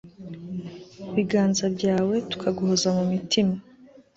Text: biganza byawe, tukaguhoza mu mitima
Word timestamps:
biganza 1.15 1.65
byawe, 1.75 2.15
tukaguhoza 2.29 2.87
mu 2.97 3.03
mitima 3.11 3.55